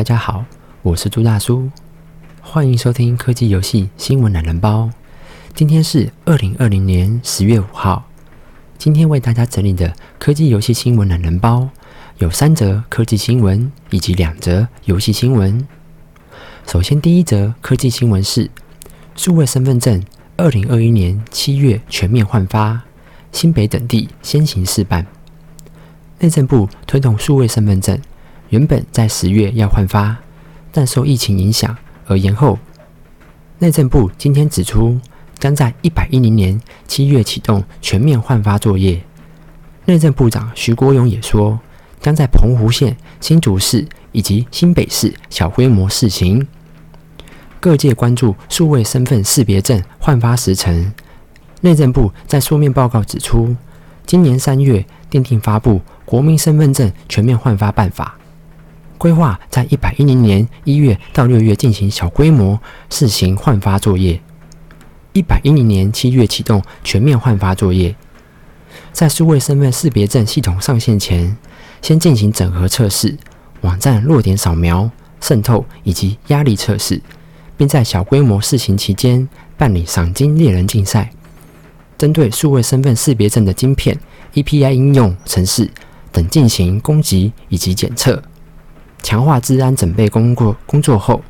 [0.00, 0.46] 大家好，
[0.80, 1.68] 我是朱大叔，
[2.40, 4.88] 欢迎收听科技游戏新闻懒人包。
[5.54, 8.06] 今天是二零二零年十月五号，
[8.78, 11.68] 今天为大家整理的科技游戏新闻懒人包
[12.16, 15.68] 有三则科技新闻以及两则游戏新闻。
[16.66, 18.50] 首先，第一则科技新闻是
[19.14, 20.02] 数位身份证
[20.38, 22.80] 二零二一年七月全面换发，
[23.32, 25.06] 新北等地先行试办。
[26.20, 28.00] 内政部推动数位身份证。
[28.50, 30.16] 原本在十月要换发，
[30.72, 32.58] 但受疫情影响而延后。
[33.58, 34.98] 内政部今天指出，
[35.38, 39.00] 将在一百一零年七月启动全面换发作业。
[39.84, 41.60] 内政部长徐国勇也说，
[42.00, 46.46] 将在澎湖县、新竹市以及新北市小规模试行。
[47.60, 50.92] 各界关注数位身份识别证换发时程。
[51.60, 53.54] 内政部在书面报告指出，
[54.06, 58.16] 今年三月奠定发布国民身份证全面换发办法。
[59.00, 64.20] 规划在一百一零年一月到六月进行小规模试行换发作业，
[65.14, 67.96] 一百一零年七月启动全面换发作业。
[68.92, 71.34] 在数位身份识别证系统上线前，
[71.80, 73.16] 先进行整合测试、
[73.62, 77.00] 网站弱点扫描、渗透以及压力测试，
[77.56, 81.10] 并在小规模试行期间办理赏金猎人竞赛，
[81.96, 83.98] 针对数位身份识别证的晶片、
[84.34, 85.70] EPI 应用程式
[86.12, 88.22] 等进行攻击以及检测。
[89.02, 91.22] 强化治安准备工作工作后，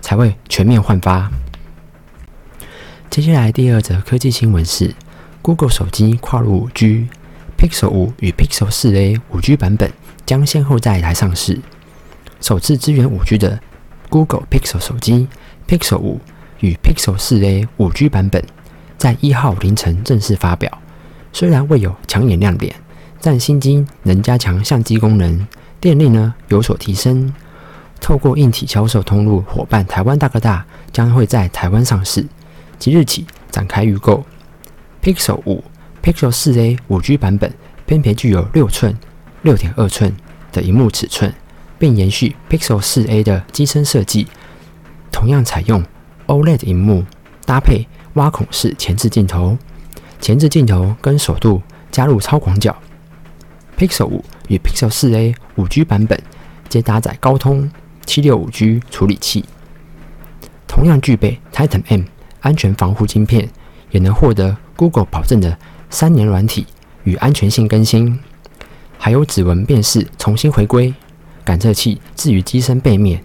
[0.00, 1.30] 才会全面焕发。
[3.10, 4.94] 接下来第二则科技新闻是
[5.42, 9.90] ：Google 手机跨入五 G，Pixel 五与 Pixel 四 A 五 G 版本
[10.26, 11.60] 将先后在台上市。
[12.40, 13.58] 首次支援五 G 的
[14.10, 15.28] Google Pixel 手机
[15.66, 16.20] Pixel 五
[16.60, 18.44] 与 Pixel 四 A 五 G 版本
[18.98, 20.70] 在一号凌晨正式发表。
[21.32, 22.74] 虽然未有抢眼亮点，
[23.20, 25.46] 但新机能加强相机功能。
[25.80, 27.32] 电力呢有所提升，
[28.00, 32.26] 透过硬体销售通路伙伴台湾大哥大将会在台湾上市，
[32.78, 34.24] 即日起展开预购。
[35.02, 35.62] Pixel 五、
[36.02, 37.52] Pixel 四 A 五 G 版本
[37.86, 38.96] 分别具有六寸、
[39.42, 40.16] 六点二寸
[40.50, 41.32] 的荧幕尺寸，
[41.78, 44.26] 并延续 Pixel 四 A 的机身设计，
[45.12, 45.84] 同样采用
[46.26, 47.04] OLED 荧幕，
[47.44, 49.56] 搭配挖孔式前置镜头，
[50.20, 51.62] 前置镜头跟手度
[51.92, 52.74] 加入超广角。
[53.78, 56.20] Pixel 五与 Pixel 四 A 五 G 版本
[56.68, 57.70] 皆搭载高通
[58.04, 59.44] 七六五 G 处理器，
[60.66, 62.02] 同样具备 Titan M
[62.40, 63.48] 安全防护晶片，
[63.90, 65.56] 也能获得 Google 保证的
[65.90, 66.66] 三年软体
[67.04, 68.18] 与安全性更新，
[68.98, 70.94] 还有指纹辨识重新回归，
[71.44, 73.22] 感测器置于机身背面。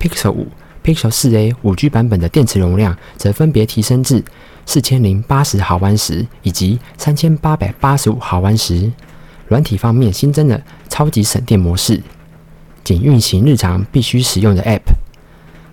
[0.00, 0.48] Pixel 五、
[0.82, 4.24] Pixel 四 A 五 G 版本的电池容量则分别提升至
[4.66, 8.90] 四千零八十毫安时以及三千八百八十五毫安时。
[9.48, 12.00] 软体方面新增了超级省电模式，
[12.82, 14.80] 仅运行日常必须使用的 App，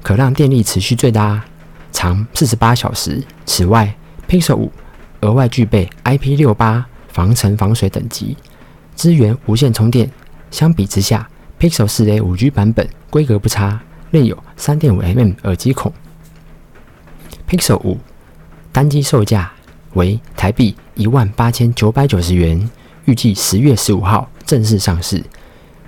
[0.03, 1.43] 可让电力持续最大
[1.91, 3.23] 长四十八小时。
[3.45, 3.95] 此外
[4.27, 4.71] ，Pixel 五
[5.21, 8.35] 额外具备 IP 六八防尘防水等级，
[8.95, 10.09] 支援无线充电。
[10.51, 11.29] 相比之下
[11.59, 13.79] ，Pixel 四 A 五 G 版本规格不差，
[14.11, 15.93] 另有三点五 mm 耳机孔。
[17.47, 17.99] Pixel 五
[18.71, 19.51] 单机售价
[19.93, 22.69] 为台币一万八千九百九十元。
[23.09, 25.23] 预计十月十五号正式上市。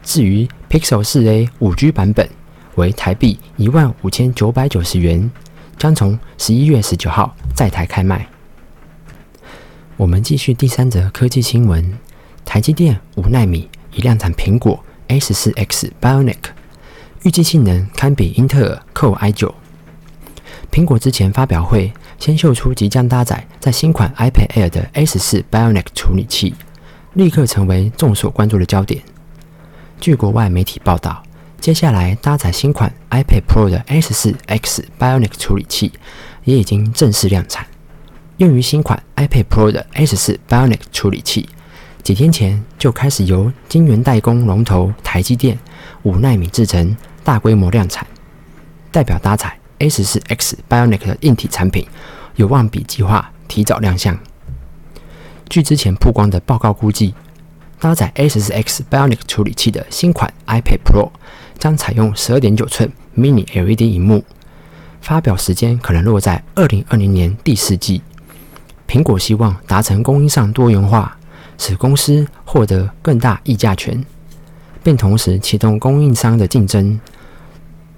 [0.02, 2.28] 至于 Pixel 四 A 五 G 版本，
[2.74, 5.30] 为台币一万五千九百九十元，
[5.78, 8.28] 将从十一月十九号在台开卖。
[9.98, 11.94] 我们继续第三则科技新闻：
[12.44, 16.38] 台积电五纳米已量产苹果 A 十四 X Bionic，
[17.22, 19.53] 预计性能堪比英特尔 Core i 九。
[20.72, 26.56] 苹果之前发表会先秀出即将搭载在新款 iPad Air 的 A 十四 Bionic 处理器。
[27.13, 29.01] 立刻成为众所关注的焦点。
[29.99, 31.22] 据国外媒体报道，
[31.59, 35.91] 接下来搭载新款 iPad Pro 的 S4X Bionic 处理器
[36.44, 37.66] 也已经正式量产。
[38.38, 41.47] 用于新款 iPad Pro 的 S4 Bionic 处理器，
[42.02, 45.59] 几天前就开始由晶圆代工龙头台积电
[46.02, 48.07] 五纳米制程大规模量产，
[48.91, 51.85] 代表搭载 S4X Bionic 的硬体产品
[52.37, 54.17] 有望比计划提早亮相。
[55.52, 57.14] 据之前曝光的报告估计，
[57.78, 61.12] 搭载 A14X Bionic 处理器的新款 iPad Pro
[61.59, 64.24] 将采用12.9寸 Mini LED 荧幕，
[65.02, 68.02] 发表时间可能落在2020年第四季。
[68.88, 71.18] 苹果希望达成供应上多元化，
[71.58, 74.06] 使公司获得更大议价权，
[74.82, 76.98] 并同时启动供应商的竞争。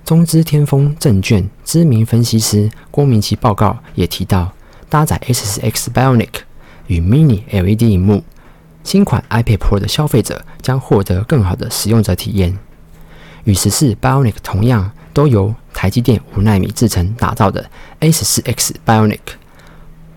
[0.03, 4.51] 中资天风证券知名分析师郭明奇报告也提到，
[4.89, 6.29] 搭载 A14X Bionic。
[6.87, 8.23] 与 Mini LED 荧幕，
[8.83, 12.57] 新款 iPad Pro 的消费者将获得更好的使用者体验。
[13.45, 17.69] 与十四 Bionic 同样都由台积电五纳米制成打造的
[17.99, 19.19] A 十四 X Bionic，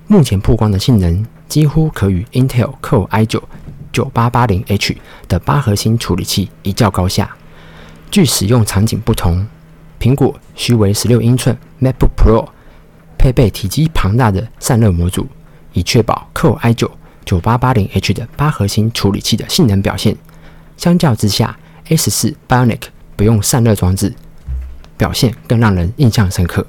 [0.06, 3.42] 目前曝光的性能几乎可与 Intel Core i 九
[3.92, 4.96] 九八八零 H
[5.26, 7.36] 的八核心处理器一较高下。
[8.10, 9.46] 据使用场景不同，
[9.98, 12.48] 苹果需为十六英寸 MacBook Pro
[13.18, 15.26] 配备体积庞大的散热模组，
[15.76, 16.90] 以确保 Core i 九
[17.26, 20.16] 九八八零 H 的八核心处理器的性能表现。
[20.78, 21.58] 相较之下
[21.88, 22.80] ，A 十四 Bionic
[23.14, 24.14] 不用散热装置，
[24.96, 26.66] 表现更让人印象深刻。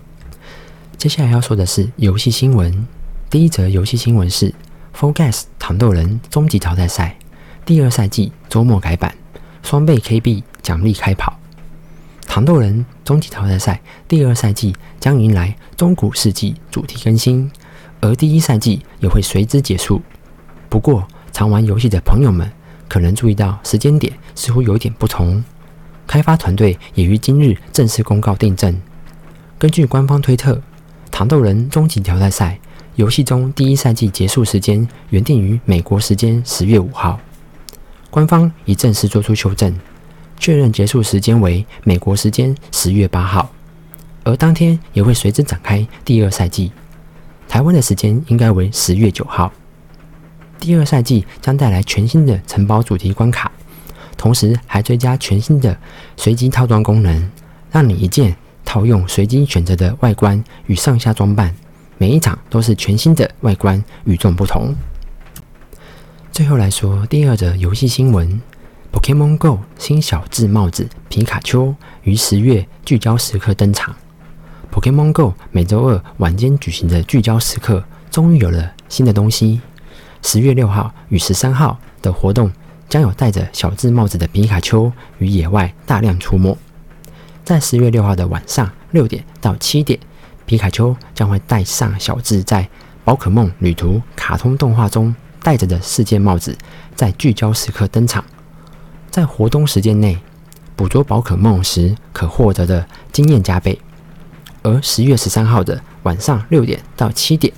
[0.97, 2.85] 接下来要说的是游戏新闻。
[3.29, 4.49] 第一则游戏新闻是
[4.93, 7.17] 《Fall Guys》糖豆人终极淘汰赛
[7.65, 9.15] 第二赛季周末改版，
[9.63, 11.39] 双倍 KB 奖励开跑。
[12.25, 17.49] 糖豆人终极淘汰赛第二赛季将迎来中古世纪主题更新，
[18.01, 20.01] 而第一赛季也会随之结束。
[20.69, 22.49] 不过，常玩游戏的朋友们
[22.87, 25.43] 可能注意到时间点似乎有点不同。
[26.05, 28.79] 开发团队也于今日正式公告订正。
[29.57, 30.53] 根据官方推特，
[31.11, 32.59] 《糖豆人终极淘汰赛》
[32.95, 37.19] 游戏中第一赛季结束时间原定于美国时间十月五号，
[38.09, 39.77] 官方已正式做出修正，
[40.39, 43.51] 确认结束时间为美国时间十月八号，
[44.23, 46.71] 而当天也会随之展开第二赛季。
[47.47, 49.51] 台湾的时间应该为十月九号。
[50.59, 53.51] 第二赛季将带来全新的城堡主题关卡。
[54.17, 55.77] 同时还追加全新的
[56.15, 57.31] 随机套装功能，
[57.71, 58.35] 让你一键
[58.65, 61.55] 套用随机选择的外观与上下装扮，
[61.99, 64.75] 每一场都是全新的外观，与众不同。
[66.31, 68.41] 最后来说第二则游戏新闻
[68.91, 73.95] ：Pokemon Go 新小智帽子皮卡丘于十月聚焦时刻登场。
[74.77, 79.59] Pokemon Go 每周二晚间举行的聚焦时刻，终于有了新的东西。
[80.21, 82.51] 十月六号与十三号的活动。
[82.87, 86.57] 将有戴着小智帽子的皮卡丘与野外大量出没。
[87.43, 89.99] 在十月六号的晚上六点到七点，
[90.45, 92.69] 皮卡丘将会戴上小智在
[93.03, 95.13] 宝可梦旅途卡通动画中
[95.43, 96.57] 戴着的世界帽子，
[96.95, 98.23] 在聚焦时刻登场。
[99.09, 100.17] 在活动时间内
[100.77, 103.77] 捕捉宝可梦时，可获得的经验加倍。
[104.67, 107.51] 而十月十三号的晚上六点到七点。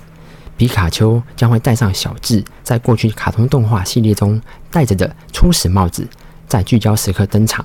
[0.56, 4.40] 皮卡丘将会戴上小智在过去卡通动画系列中
[4.70, 6.06] 戴着的初始帽子，
[6.46, 7.64] 在聚焦时刻登场。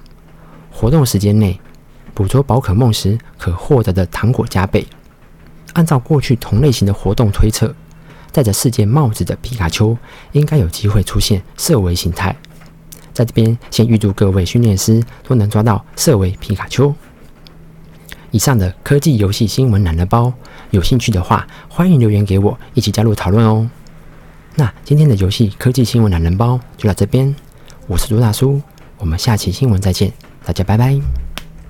[0.71, 1.59] 活动时间内
[2.13, 4.85] 捕捉宝可梦时可获得的糖果加倍。
[5.73, 7.73] 按照过去同类型的活动推测，
[8.31, 9.95] 戴着世界帽子的皮卡丘
[10.31, 12.35] 应该有机会出现色违形态。
[13.13, 16.93] 在这边先预祝各位训练师都能抓到色违皮卡丘。
[18.35, 20.33] 以上的科技游戏新闻懒人包，
[20.71, 23.69] 有兴趣的话，欢迎留言给我，一起加入讨论哦。
[24.55, 27.33] 那今天的游戏科技新闻懒人包就到这边，
[27.87, 28.61] 我是朱大叔，
[28.97, 30.11] 我们下期新闻再见，
[30.43, 31.24] 大家拜拜。